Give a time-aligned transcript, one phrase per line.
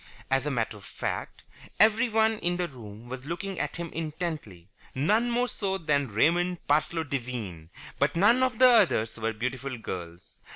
[0.31, 1.43] As a matter of fact,
[1.79, 7.03] everyone in the room was looking at him intently, none more so than Raymond Parsloe
[7.03, 10.39] Devine, but none of the others were beautiful girls.